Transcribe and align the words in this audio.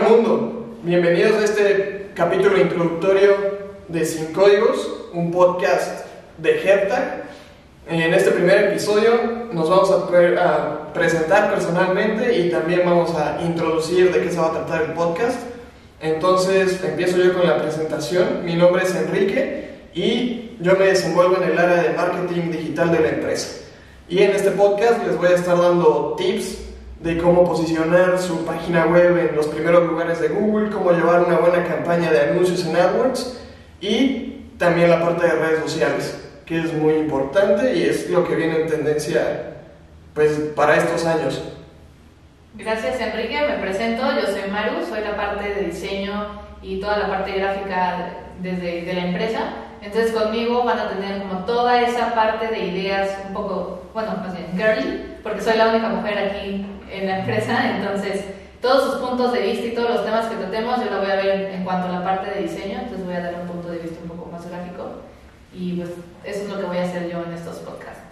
Hola 0.00 0.16
mundo, 0.16 0.66
bienvenidos 0.82 1.36
a 1.36 1.44
este 1.44 2.06
capítulo 2.14 2.58
introductorio 2.58 3.36
de 3.88 4.06
Sin 4.06 4.32
Códigos, 4.32 5.08
un 5.12 5.30
podcast 5.30 6.06
de 6.38 6.52
HeadTag. 6.58 7.24
En 7.86 8.14
este 8.14 8.30
primer 8.30 8.70
episodio 8.70 9.10
nos 9.52 9.68
vamos 9.68 9.90
a, 9.90 10.08
pre- 10.08 10.38
a 10.38 10.90
presentar 10.94 11.52
personalmente 11.52 12.38
y 12.38 12.48
también 12.50 12.80
vamos 12.86 13.14
a 13.14 13.42
introducir 13.42 14.10
de 14.10 14.22
qué 14.22 14.30
se 14.30 14.38
va 14.40 14.46
a 14.46 14.52
tratar 14.52 14.82
el 14.84 14.92
podcast. 14.94 15.38
Entonces 16.00 16.82
empiezo 16.82 17.18
yo 17.18 17.34
con 17.34 17.46
la 17.46 17.60
presentación. 17.60 18.46
Mi 18.46 18.54
nombre 18.54 18.84
es 18.84 18.94
Enrique 18.94 19.68
y 19.92 20.56
yo 20.60 20.76
me 20.76 20.86
desenvuelvo 20.86 21.36
en 21.42 21.50
el 21.50 21.58
área 21.58 21.82
de 21.82 21.90
marketing 21.90 22.50
digital 22.50 22.90
de 22.90 23.00
la 23.00 23.08
empresa. 23.10 23.66
Y 24.08 24.22
en 24.22 24.30
este 24.30 24.52
podcast 24.52 25.06
les 25.06 25.18
voy 25.18 25.28
a 25.28 25.34
estar 25.34 25.60
dando 25.60 26.14
tips 26.16 26.69
de 27.02 27.16
cómo 27.16 27.44
posicionar 27.44 28.18
su 28.18 28.44
página 28.44 28.86
web 28.86 29.16
en 29.16 29.36
los 29.36 29.46
primeros 29.46 29.86
lugares 29.86 30.20
de 30.20 30.28
Google, 30.28 30.70
cómo 30.70 30.92
llevar 30.92 31.24
una 31.24 31.38
buena 31.38 31.64
campaña 31.64 32.12
de 32.12 32.20
anuncios 32.20 32.64
en 32.66 32.76
AdWords 32.76 33.40
y 33.80 34.44
también 34.58 34.90
la 34.90 35.00
parte 35.00 35.26
de 35.26 35.32
redes 35.32 35.60
sociales, 35.60 36.20
que 36.44 36.60
es 36.60 36.74
muy 36.74 36.94
importante 36.94 37.74
y 37.74 37.84
es 37.84 38.10
lo 38.10 38.28
que 38.28 38.34
viene 38.34 38.60
en 38.60 38.66
tendencia 38.66 39.54
pues 40.12 40.32
para 40.54 40.76
estos 40.76 41.06
años. 41.06 41.42
Gracias 42.54 43.00
Enrique, 43.00 43.40
me 43.48 43.58
presento, 43.58 44.02
yo 44.12 44.26
soy 44.26 44.50
Maru, 44.50 44.84
soy 44.86 45.00
la 45.00 45.16
parte 45.16 45.54
de 45.54 45.66
diseño 45.68 46.49
y 46.62 46.80
toda 46.80 46.98
la 46.98 47.08
parte 47.08 47.32
gráfica 47.32 48.10
desde 48.40 48.82
de 48.82 48.92
la 48.92 49.06
empresa. 49.06 49.40
Entonces 49.82 50.12
conmigo 50.12 50.64
van 50.64 50.78
a 50.78 50.88
tener 50.90 51.22
como 51.22 51.44
toda 51.44 51.80
esa 51.80 52.14
parte 52.14 52.48
de 52.48 52.66
ideas 52.66 53.18
un 53.28 53.34
poco, 53.34 53.82
bueno, 53.94 54.12
más 54.18 54.36
bien 54.36 54.52
girly, 54.52 55.16
porque 55.22 55.40
soy 55.40 55.56
la 55.56 55.68
única 55.68 55.88
mujer 55.88 56.18
aquí 56.18 56.66
en 56.90 57.06
la 57.06 57.20
empresa, 57.20 57.76
entonces 57.76 58.24
todos 58.60 58.92
sus 58.92 59.00
puntos 59.00 59.32
de 59.32 59.40
vista 59.40 59.66
y 59.66 59.74
todos 59.74 59.90
los 59.90 60.04
temas 60.04 60.26
que 60.26 60.36
tratemos 60.36 60.84
yo 60.84 60.90
lo 60.90 60.98
voy 60.98 61.10
a 61.10 61.16
ver 61.16 61.50
en 61.54 61.64
cuanto 61.64 61.88
a 61.88 61.98
la 61.98 62.04
parte 62.04 62.30
de 62.30 62.42
diseño, 62.42 62.80
entonces 62.80 63.06
voy 63.06 63.14
a 63.14 63.20
dar 63.20 63.34
un 63.40 63.46
punto 63.46 63.70
de 63.70 63.78
vista 63.78 63.98
un 64.02 64.08
poco 64.08 64.30
más 64.30 64.46
gráfico 64.50 65.00
y 65.54 65.76
pues 65.76 65.90
eso 66.24 66.42
es 66.44 66.48
lo 66.50 66.58
que 66.58 66.66
voy 66.66 66.76
a 66.76 66.82
hacer 66.82 67.10
yo 67.10 67.22
en 67.24 67.32
estos 67.32 67.56
podcasts. 67.58 68.02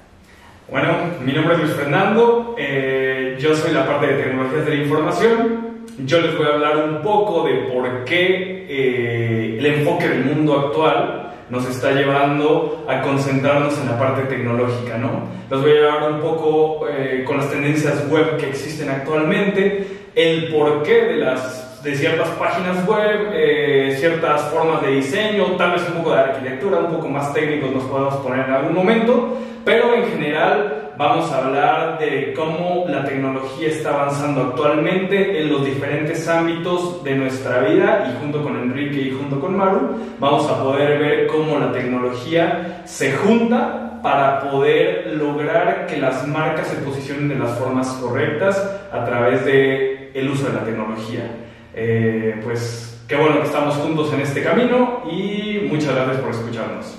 Bueno, 0.70 0.88
mi 1.22 1.32
nombre 1.32 1.54
es 1.54 1.60
Luis 1.60 1.72
Fernando, 1.74 2.54
eh, 2.58 3.36
yo 3.38 3.54
soy 3.54 3.72
la 3.72 3.86
parte 3.86 4.06
de 4.06 4.22
tecnologías 4.22 4.64
de 4.64 4.74
la 4.74 4.82
información. 4.82 5.67
Yo 6.06 6.20
les 6.20 6.36
voy 6.36 6.46
a 6.46 6.50
hablar 6.50 6.76
un 6.76 7.02
poco 7.02 7.44
de 7.44 7.54
por 7.72 8.04
qué 8.04 8.66
eh, 8.68 9.56
el 9.58 9.66
enfoque 9.66 10.08
del 10.08 10.26
mundo 10.26 10.56
actual 10.56 11.32
nos 11.50 11.68
está 11.68 11.90
llevando 11.90 12.84
a 12.88 13.02
concentrarnos 13.02 13.76
en 13.80 13.86
la 13.86 13.98
parte 13.98 14.22
tecnológica, 14.22 14.96
¿no? 14.96 15.22
Los 15.50 15.60
voy 15.60 15.72
a 15.72 15.74
llevar 15.74 16.12
un 16.12 16.20
poco 16.20 16.86
eh, 16.88 17.24
con 17.26 17.38
las 17.38 17.50
tendencias 17.50 18.08
web 18.08 18.36
que 18.36 18.50
existen 18.50 18.90
actualmente, 18.90 19.86
el 20.14 20.52
porqué 20.52 21.04
de 21.04 21.16
las 21.16 21.82
de 21.82 21.96
ciertas 21.96 22.28
páginas 22.30 22.86
web, 22.86 23.30
eh, 23.32 23.96
ciertas 23.98 24.42
formas 24.52 24.82
de 24.82 24.92
diseño, 24.92 25.46
tal 25.56 25.72
vez 25.72 25.82
un 25.88 26.02
poco 26.02 26.14
de 26.14 26.20
arquitectura, 26.20 26.78
un 26.78 26.94
poco 26.94 27.08
más 27.08 27.32
técnicos 27.32 27.72
nos 27.72 27.84
podemos 27.84 28.16
poner 28.16 28.46
en 28.46 28.54
algún 28.54 28.74
momento, 28.74 29.36
pero 29.64 29.94
en 29.94 30.04
general 30.06 30.77
vamos 30.98 31.30
a 31.30 31.46
hablar 31.46 31.98
de 32.00 32.34
cómo 32.34 32.84
la 32.88 33.04
tecnología 33.04 33.68
está 33.68 33.90
avanzando 33.90 34.42
actualmente 34.42 35.40
en 35.40 35.48
los 35.48 35.64
diferentes 35.64 36.26
ámbitos 36.26 37.04
de 37.04 37.14
nuestra 37.14 37.60
vida 37.60 38.10
y 38.10 38.20
junto 38.20 38.42
con 38.42 38.56
Enrique 38.56 39.02
y 39.02 39.12
junto 39.12 39.40
con 39.40 39.56
Maru 39.56 39.90
vamos 40.18 40.50
a 40.50 40.60
poder 40.60 40.98
ver 40.98 41.26
cómo 41.28 41.56
la 41.56 41.70
tecnología 41.70 42.82
se 42.84 43.12
junta 43.12 44.00
para 44.02 44.50
poder 44.50 45.14
lograr 45.14 45.86
que 45.86 45.98
las 45.98 46.26
marcas 46.26 46.66
se 46.66 46.76
posicionen 46.76 47.28
de 47.28 47.36
las 47.36 47.56
formas 47.56 47.86
correctas 48.02 48.60
a 48.92 49.04
través 49.04 49.44
de 49.44 50.10
el 50.14 50.28
uso 50.28 50.48
de 50.48 50.54
la 50.54 50.64
tecnología. 50.64 51.30
Eh, 51.74 52.40
pues 52.42 53.04
qué 53.06 53.14
bueno 53.14 53.40
que 53.40 53.46
estamos 53.46 53.76
juntos 53.76 54.12
en 54.12 54.20
este 54.22 54.42
camino 54.42 55.02
y 55.08 55.68
muchas 55.70 55.94
gracias 55.94 56.16
por 56.16 56.30
escucharnos. 56.30 56.98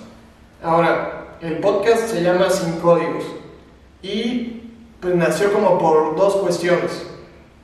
Ahora, 0.63 1.35
el 1.41 1.57
podcast 1.57 2.07
se 2.07 2.23
llama 2.23 2.49
Sin 2.49 2.79
Códigos 2.79 3.39
y 4.01 4.61
pues 4.99 5.15
nació 5.15 5.51
como 5.53 5.77
por 5.77 6.15
dos 6.15 6.35
cuestiones. 6.37 7.05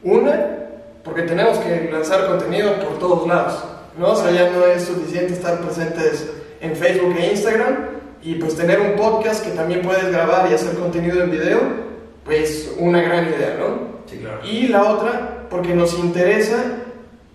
Una, 0.04 0.56
porque 1.04 1.24
tenemos 1.24 1.58
que 1.60 1.90
lanzar 1.92 2.28
contenido 2.28 2.80
por 2.80 3.00
todos 3.00 3.28
lados, 3.28 3.64
¿no? 3.98 4.12
O 4.12 4.16
sea, 4.16 4.32
ya 4.32 4.50
no 4.52 4.66
es 4.66 4.84
suficiente 4.84 5.34
estar 5.34 5.60
presentes 5.60 6.30
en 6.62 6.76
Facebook 6.76 7.16
e 7.18 7.32
Instagram 7.32 7.76
y 8.22 8.36
pues 8.36 8.56
tener 8.56 8.80
un 8.80 8.96
podcast 8.96 9.46
que 9.46 9.52
también 9.52 9.82
puedes 9.82 10.12
grabar 10.12 10.50
y 10.50 10.54
hacer 10.54 10.76
contenido 10.76 11.24
en 11.24 11.32
video, 11.32 11.60
pues 12.24 12.74
una 12.80 13.02
gran 13.02 13.28
idea, 13.28 13.58
¿no? 13.60 13.96
Sí, 14.08 14.18
claro. 14.18 14.40
Y 14.44 14.68
la 14.68 14.84
otra, 14.84 15.48
porque 15.50 15.76
nos 15.76 15.98
interesa 15.98 16.58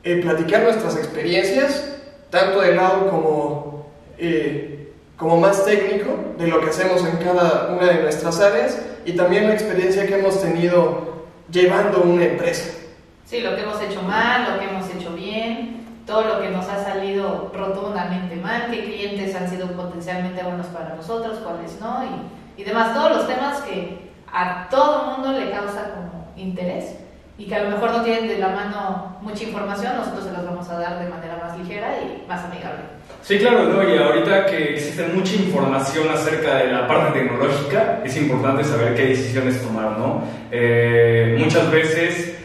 eh, 0.02 0.20
platicar 0.22 0.62
nuestras 0.64 0.96
experiencias, 0.96 1.96
tanto 2.30 2.60
de 2.60 2.74
lado 2.74 3.08
como, 3.08 3.86
eh, 4.18 4.92
como 5.16 5.36
más 5.36 5.64
técnico, 5.64 6.06
de 6.38 6.48
lo 6.48 6.60
que 6.60 6.70
hacemos 6.70 7.04
en 7.04 7.16
cada 7.24 7.68
una 7.72 7.86
de 7.86 8.02
nuestras 8.02 8.40
áreas, 8.40 8.78
y 9.04 9.12
también 9.12 9.48
la 9.48 9.54
experiencia 9.54 10.06
que 10.06 10.18
hemos 10.18 10.40
tenido 10.40 11.24
llevando 11.50 12.02
una 12.02 12.24
empresa. 12.24 12.78
Sí, 13.24 13.40
lo 13.40 13.54
que 13.54 13.62
hemos 13.62 13.80
hecho 13.80 14.02
mal, 14.02 14.52
lo 14.52 14.58
que 14.58 14.66
hemos 14.66 14.88
hecho 14.90 15.14
bien, 15.14 15.86
todo 16.06 16.22
lo 16.24 16.40
que 16.40 16.50
nos 16.50 16.68
ha 16.68 16.82
salido 16.82 17.52
rotundamente 17.54 18.36
mal, 18.36 18.68
qué 18.70 18.84
clientes 18.84 19.34
han 19.34 19.48
sido 19.48 19.68
potencialmente 19.68 20.42
buenos 20.42 20.66
para 20.66 20.96
nosotros, 20.96 21.38
cuáles 21.38 21.80
no, 21.80 22.02
y, 22.04 22.60
y 22.60 22.64
demás, 22.64 22.94
todos 22.94 23.16
los 23.16 23.26
temas 23.28 23.60
que 23.62 24.10
a 24.32 24.68
todo 24.68 25.12
mundo 25.12 25.32
le 25.32 25.50
causa 25.50 25.94
como 25.94 26.32
interés 26.36 26.96
y 27.38 27.46
que 27.46 27.54
a 27.54 27.62
lo 27.62 27.70
mejor 27.70 27.92
no 27.92 28.02
tienen 28.02 28.28
de 28.28 28.38
la 28.38 28.48
mano 28.48 29.16
mucha 29.22 29.44
información, 29.44 29.96
nosotros 29.96 30.24
se 30.24 30.32
las 30.32 30.44
vamos 30.44 30.49
a 30.70 30.78
dar 30.78 30.98
de 30.98 31.08
manera 31.08 31.36
más 31.42 31.58
ligera 31.58 31.88
y 32.02 32.28
más 32.28 32.44
amigable. 32.44 32.80
Sí, 33.22 33.38
claro, 33.38 33.64
¿no? 33.64 33.82
Y 33.88 33.98
ahorita 33.98 34.46
que 34.46 34.74
existe 34.74 35.06
mucha 35.14 35.34
información 35.34 36.08
acerca 36.10 36.56
de 36.56 36.72
la 36.72 36.86
parte 36.88 37.20
tecnológica, 37.20 38.00
es 38.04 38.16
importante 38.16 38.64
saber 38.64 38.94
qué 38.94 39.08
decisiones 39.08 39.62
tomar, 39.62 39.98
¿no? 39.98 40.22
Eh, 40.50 41.36
muchas 41.38 41.70
veces 41.70 42.36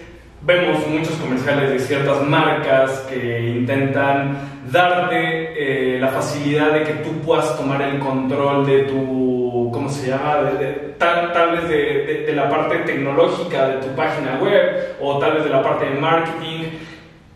vemos 0.41 0.85
muchos 0.87 1.13
comerciales 1.15 1.71
de 1.71 1.79
ciertas 1.79 2.21
marcas 2.23 2.91
que 3.09 3.49
intentan 3.49 4.37
darte 4.71 5.95
eh, 5.95 5.99
la 5.99 6.09
facilidad 6.09 6.71
de 6.71 6.83
que 6.83 6.93
tú 6.95 7.11
puedas 7.21 7.57
tomar 7.57 7.81
el 7.81 7.99
control 7.99 8.65
de 8.65 8.83
tu, 8.83 9.69
¿cómo 9.73 9.89
se 9.89 10.09
llama? 10.09 10.41
De, 10.41 10.65
de, 10.65 10.73
tal, 10.97 11.33
tal, 11.33 11.51
vez 11.53 11.69
de, 11.69 12.23
de, 12.27 12.33
la 12.33 12.49
parte 12.49 12.77
tecnológica 12.79 13.69
de 13.69 13.77
tu 13.77 13.95
página 13.95 14.39
web 14.41 14.95
o 15.01 15.17
tal 15.19 15.33
vez 15.33 15.43
de 15.45 15.49
la 15.49 15.63
parte 15.63 15.85
de 15.85 15.99
marketing. 15.99 16.63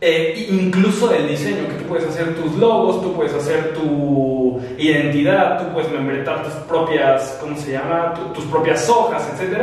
Eh, 0.01 0.47
incluso 0.49 1.09
del 1.09 1.27
diseño, 1.27 1.67
que 1.67 1.75
tú 1.75 1.83
puedes 1.85 2.07
hacer 2.07 2.33
tus 2.35 2.55
logos, 2.55 3.01
tú 3.01 3.13
puedes 3.13 3.33
hacer 3.33 3.73
tu 3.73 4.61
identidad, 4.77 5.59
tú 5.59 5.73
puedes 5.73 5.91
membretar 5.91 6.43
tus 6.43 6.53
propias, 6.63 7.37
¿cómo 7.41 7.57
se 7.57 7.73
llama? 7.73 8.13
Tu, 8.13 8.33
tus 8.33 8.45
propias 8.45 8.89
hojas, 8.89 9.29
etc. 9.33 9.57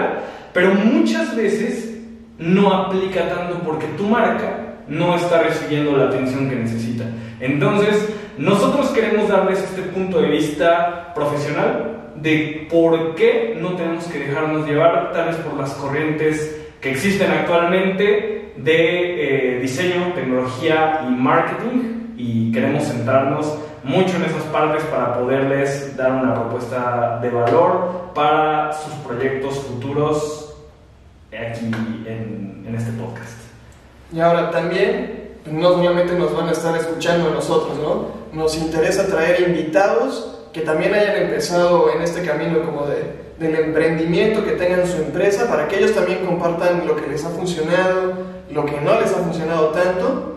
Pero 0.53 0.75
muchas 0.75 1.35
veces 1.35 1.97
no 2.39 2.73
aplica 2.73 3.29
tanto 3.29 3.61
porque 3.61 3.87
tu 3.97 4.05
marca 4.05 4.77
no 4.89 5.17
está 5.17 5.43
recibiendo 5.43 5.97
la 5.97 6.07
atención 6.07 6.51
que 6.51 6.57
necesita. 6.57 7.05
Entonces, 7.41 8.09
nosotros 8.37 8.91
queremos 8.91 9.29
darles 9.29 9.59
este 9.63 9.83
punto 9.83 10.21
de 10.21 10.29
vista 10.29 11.13
profesional 11.15 12.13
de 12.17 12.67
por 12.71 13.15
qué 13.15 13.57
no 13.61 13.75
tenemos 13.77 14.05
que 14.05 14.19
dejarnos 14.19 14.67
llevar 14.67 15.13
tal 15.13 15.35
por 15.37 15.59
las 15.59 15.71
corrientes 15.75 16.61
que 16.81 16.91
existen 16.91 17.31
actualmente 17.31 18.36
de 18.59 19.57
eh, 19.57 19.61
diseño, 19.61 20.13
tecnología 20.15 21.03
y 21.07 21.11
marketing 21.11 22.15
y 22.17 22.53
queremos 22.53 22.85
centrarnos 22.85 23.59
mucho 23.85 24.17
en 24.17 24.25
esas 24.25 24.43
partes 24.45 24.83
para 24.85 25.19
poderles 25.19 25.97
dar 25.97 26.13
una 26.13 26.35
propuesta 26.35 27.21
de 27.23 27.31
valor 27.31 28.11
para 28.15 28.73
sus 28.73 28.93
proyectos 29.07 29.59
futuros 29.59 30.57
aquí 31.29 31.71
en, 32.07 32.75
este 32.77 32.91
podcast. 32.93 33.39
Y 34.13 34.21
ahora 34.21 34.51
también, 34.51 35.37
no 35.51 35.75
solamente 35.75 36.13
nos 36.13 36.37
van 36.37 36.49
a 36.49 36.53
estar 36.53 36.77
escuchando 36.77 37.31
a 37.31 37.33
nosotros, 37.33 37.79
¿no? 37.79 38.09
Nos 38.39 38.59
interesa 38.59 39.07
traer 39.07 39.49
invitados 39.49 40.49
que 40.53 40.61
también 40.61 40.93
hayan 40.93 41.17
empezado 41.17 41.91
en 41.91 42.03
este 42.03 42.23
camino 42.23 42.63
como 42.63 42.87
de, 42.87 43.05
del 43.39 43.55
emprendimiento, 43.55 44.45
que 44.45 44.53
tengan 44.53 44.87
su 44.87 44.97
empresa, 44.99 45.49
para 45.49 45.69
que 45.69 45.79
ellos 45.79 45.95
también 45.95 46.27
compartan 46.27 46.87
lo 46.87 46.97
que 46.97 47.07
les 47.07 47.25
ha 47.25 47.31
funcionado, 47.31 48.15
lo 48.51 48.65
que 48.65 48.81
no 48.81 49.01
les 49.01 49.13
ha 49.13 49.19
funcionado 49.19 49.69
tanto. 49.69 50.37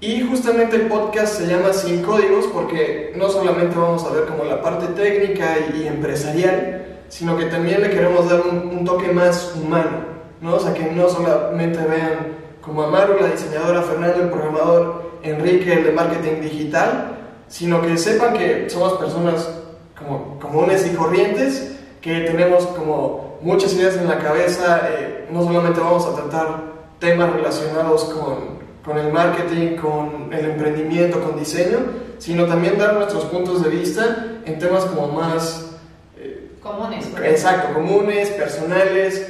Y 0.00 0.22
justamente 0.22 0.76
el 0.76 0.86
podcast 0.86 1.34
se 1.38 1.46
llama 1.46 1.74
Sin 1.74 2.02
Códigos 2.02 2.46
porque 2.46 3.12
no 3.16 3.28
solamente 3.28 3.76
vamos 3.76 4.02
a 4.04 4.10
ver 4.10 4.24
como 4.24 4.44
la 4.44 4.62
parte 4.62 4.86
técnica 4.88 5.56
y, 5.74 5.86
empresarial, 5.86 7.00
sino 7.08 7.36
que 7.36 7.44
también 7.46 7.82
le 7.82 7.90
queremos 7.90 8.30
dar 8.30 8.40
un, 8.40 8.82
toque 8.84 9.12
más 9.12 9.54
humano, 9.62 10.04
¿no? 10.40 10.54
O 10.54 10.60
sea, 10.60 10.72
que 10.72 10.84
no 10.84 11.06
solamente 11.10 11.80
vean 11.80 12.38
como 12.62 12.82
Amaru, 12.82 13.20
la 13.20 13.28
diseñadora, 13.28 13.82
Fernando, 13.82 14.22
el 14.22 14.30
programador, 14.30 15.10
Enrique, 15.22 15.74
el 15.74 15.84
de 15.84 15.92
marketing 15.92 16.40
digital, 16.40 17.18
sino 17.48 17.82
que 17.82 17.98
sepan 17.98 18.32
que 18.32 18.70
somos 18.70 18.94
personas 18.94 19.50
como 19.98 20.38
comunes 20.38 20.86
y 20.86 20.96
corrientes, 20.96 21.76
que 22.00 22.20
tenemos 22.20 22.64
como 22.68 23.38
muchas 23.42 23.74
ideas 23.74 23.96
en 23.96 24.08
la 24.08 24.18
cabeza, 24.18 24.88
eh, 24.88 25.28
no 25.30 25.42
solamente 25.42 25.80
vamos 25.80 26.06
a 26.06 26.14
tratar 26.14 26.69
temas 27.00 27.32
relacionados 27.32 28.04
con, 28.04 28.60
con 28.84 28.98
el 28.98 29.12
marketing, 29.12 29.76
con 29.76 30.32
el 30.32 30.50
emprendimiento, 30.50 31.20
con 31.20 31.38
diseño, 31.38 31.78
sino 32.18 32.46
también 32.46 32.78
dar 32.78 32.94
nuestros 32.94 33.24
puntos 33.24 33.64
de 33.64 33.70
vista 33.70 34.36
en 34.44 34.58
temas 34.58 34.84
como 34.84 35.08
más... 35.08 35.72
Eh, 36.16 36.52
comunes. 36.62 37.08
Exacto, 37.24 37.74
comunes, 37.74 38.28
personales 38.28 39.26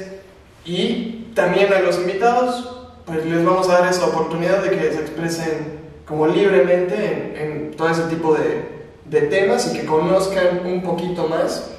y 0.65 1.31
también 1.33 1.73
a 1.73 1.79
los 1.79 1.97
invitados 1.97 2.77
pues 3.05 3.25
les 3.25 3.43
vamos 3.43 3.67
a 3.69 3.79
dar 3.79 3.91
esa 3.91 4.05
oportunidad 4.05 4.61
de 4.61 4.71
que 4.71 4.91
se 4.91 4.99
expresen 4.99 5.79
como 6.05 6.27
libremente 6.27 7.33
en, 7.37 7.71
todo 7.71 7.89
ese 7.89 8.03
tipo 8.03 8.35
de, 8.35 8.63
de 9.05 9.21
temas 9.27 9.73
y 9.73 9.79
que 9.79 9.85
conozcan 9.85 10.65
un 10.65 10.83
poquito 10.83 11.27
más 11.27 11.71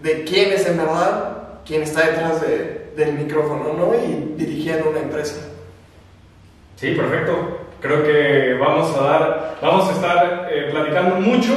de 0.00 0.22
quién 0.24 0.52
es 0.52 0.66
en 0.66 0.76
verdad 0.76 1.34
quien 1.64 1.82
está 1.82 2.06
detrás 2.06 2.42
de, 2.42 2.83
del 2.96 3.14
micrófono 3.14 3.72
¿no? 3.76 3.94
y 3.94 4.34
dirigiendo 4.36 4.90
una 4.90 5.00
empresa. 5.00 5.48
Sí, 6.76 6.92
perfecto. 6.92 7.58
Creo 7.80 8.02
que 8.02 8.54
vamos 8.54 8.96
a 8.96 9.02
dar, 9.02 9.56
vamos 9.60 9.88
a 9.88 9.92
estar 9.92 10.48
eh, 10.50 10.68
platicando 10.70 11.16
mucho. 11.16 11.54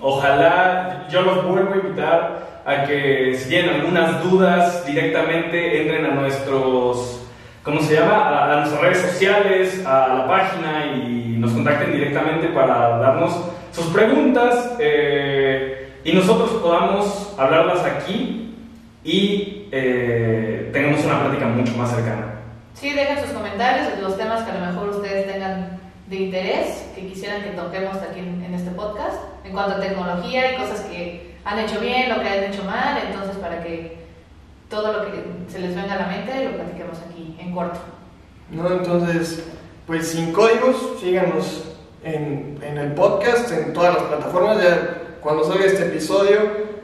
Ojalá 0.00 1.06
yo 1.10 1.22
los 1.22 1.44
vuelvo 1.46 1.74
a 1.74 1.76
invitar 1.76 2.46
a 2.64 2.84
que 2.84 3.36
si 3.38 3.48
tienen 3.48 3.76
algunas 3.76 4.22
dudas 4.24 4.84
directamente 4.84 5.82
entren 5.82 6.04
a 6.06 6.14
nuestros, 6.14 7.22
¿cómo 7.62 7.80
se 7.80 7.94
llama? 7.94 8.52
A, 8.52 8.56
nuestras 8.56 8.80
redes 8.80 8.98
sociales, 8.98 9.86
a 9.86 10.08
la 10.08 10.26
página 10.26 10.86
y 10.86 11.36
nos 11.38 11.52
contacten 11.52 11.92
directamente 11.92 12.48
para 12.48 12.98
darnos 12.98 13.38
sus 13.70 13.86
preguntas 13.86 14.74
eh, 14.80 15.90
y 16.02 16.12
nosotros 16.12 16.50
podamos 16.62 17.34
hablarlas 17.38 17.84
aquí 17.84 18.52
y 19.04 19.55
eh, 19.78 20.70
tengamos 20.72 21.04
una 21.04 21.20
plática 21.20 21.46
mucho 21.46 21.76
más 21.76 21.90
cercana. 21.90 22.34
Sí, 22.74 22.92
dejen 22.92 23.18
sus 23.20 23.32
comentarios 23.32 23.96
de 23.96 24.02
los 24.02 24.16
temas 24.16 24.44
que 24.44 24.50
a 24.50 24.54
lo 24.54 24.66
mejor 24.66 24.88
ustedes 24.90 25.26
tengan 25.32 25.80
de 26.08 26.16
interés, 26.16 26.86
que 26.94 27.06
quisieran 27.06 27.42
que 27.42 27.50
toquemos 27.50 27.96
aquí 27.96 28.20
en, 28.20 28.54
este 28.54 28.70
podcast, 28.70 29.16
en 29.44 29.52
cuanto 29.52 29.76
a 29.76 29.80
tecnología 29.80 30.52
y 30.52 30.56
cosas 30.56 30.80
que 30.82 31.36
han 31.44 31.58
hecho 31.58 31.80
bien, 31.80 32.08
lo 32.10 32.20
que 32.20 32.28
han 32.28 32.44
hecho 32.44 32.64
mal, 32.64 33.02
entonces 33.06 33.36
para 33.36 33.62
que 33.62 33.96
todo 34.68 34.92
lo 34.92 35.06
que 35.06 35.24
se 35.48 35.58
les 35.60 35.74
venga 35.74 35.94
a 35.94 35.98
la 36.00 36.06
mente 36.06 36.44
lo 36.44 36.56
platiquemos 36.56 36.98
aquí 36.98 37.36
en 37.40 37.54
corto. 37.54 37.80
No, 38.50 38.70
entonces, 38.70 39.44
pues 39.86 40.08
sin 40.08 40.32
códigos, 40.32 41.00
síganos 41.00 41.76
en, 42.04 42.58
en 42.62 42.78
el 42.78 42.92
podcast, 42.92 43.50
en 43.52 43.72
todas 43.72 43.94
las 43.94 44.02
plataformas, 44.04 44.62
ya 44.62 45.05
cuando 45.26 45.42
salga 45.42 45.64
este 45.64 45.86
episodio 45.86 46.38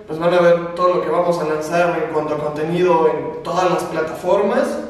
pues 0.08 0.18
van 0.18 0.34
a 0.34 0.40
ver 0.40 0.74
todo 0.74 0.94
lo 0.94 1.02
que 1.02 1.10
vamos 1.10 1.38
a 1.38 1.44
lanzar 1.44 1.96
en 2.02 2.12
cuanto 2.12 2.34
a 2.34 2.38
contenido 2.38 3.06
en 3.06 3.44
todas 3.44 3.70
las 3.70 3.84
plataformas 3.84 4.80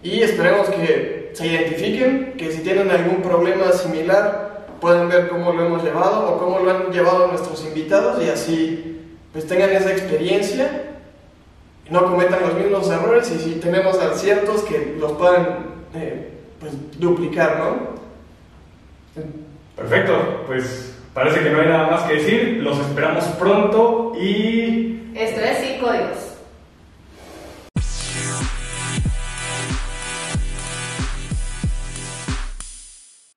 y 0.00 0.22
esperemos 0.22 0.68
que 0.68 1.32
se 1.34 1.44
identifiquen, 1.48 2.34
que 2.38 2.52
si 2.52 2.60
tienen 2.60 2.88
algún 2.88 3.20
problema 3.20 3.72
similar 3.72 4.64
puedan 4.80 5.08
ver 5.08 5.28
cómo 5.28 5.52
lo 5.52 5.66
hemos 5.66 5.82
llevado 5.82 6.30
o 6.30 6.38
cómo 6.38 6.60
lo 6.60 6.70
han 6.70 6.92
llevado 6.92 7.26
nuestros 7.26 7.64
invitados 7.64 8.22
y 8.22 8.28
así 8.28 9.00
pues 9.32 9.44
tengan 9.44 9.70
esa 9.70 9.90
experiencia 9.90 10.92
y 11.88 11.92
no 11.92 12.04
cometan 12.04 12.42
los 12.42 12.54
mismos 12.54 12.88
errores 12.90 13.28
y 13.32 13.40
si 13.40 13.54
tenemos 13.56 13.98
aciertos 13.98 14.62
que 14.62 14.94
los 15.00 15.14
puedan 15.14 15.66
eh, 15.96 16.30
pues, 16.60 16.74
duplicar, 17.00 17.58
¿no? 17.58 17.90
Perfecto, 19.74 20.44
pues 20.46 20.99
Parece 21.14 21.40
que 21.40 21.50
no 21.50 21.60
hay 21.60 21.68
nada 21.68 21.90
más 21.90 22.02
que 22.04 22.14
decir. 22.14 22.60
Los 22.62 22.78
esperamos 22.78 23.24
pronto 23.38 24.12
y... 24.20 25.02
Esto 25.14 25.40
es 25.40 25.58
Sin 25.58 25.80
Códigos. 25.80 26.19